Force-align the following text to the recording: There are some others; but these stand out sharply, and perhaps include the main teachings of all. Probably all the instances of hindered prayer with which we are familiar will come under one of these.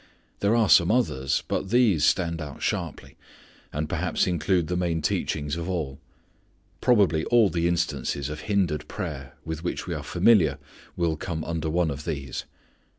There 0.39 0.55
are 0.55 0.67
some 0.67 0.89
others; 0.89 1.43
but 1.47 1.69
these 1.69 2.03
stand 2.03 2.41
out 2.41 2.63
sharply, 2.63 3.17
and 3.71 3.87
perhaps 3.87 4.25
include 4.25 4.65
the 4.65 4.75
main 4.75 4.99
teachings 5.03 5.55
of 5.57 5.69
all. 5.69 5.99
Probably 6.81 7.23
all 7.25 7.51
the 7.51 7.67
instances 7.67 8.27
of 8.27 8.39
hindered 8.39 8.87
prayer 8.87 9.35
with 9.45 9.63
which 9.63 9.85
we 9.85 9.93
are 9.93 10.01
familiar 10.01 10.57
will 10.97 11.15
come 11.17 11.43
under 11.43 11.69
one 11.69 11.91
of 11.91 12.03
these. 12.05 12.45